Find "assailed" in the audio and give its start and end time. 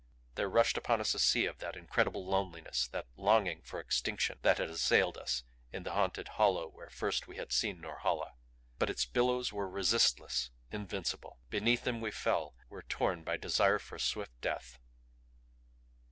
4.71-5.15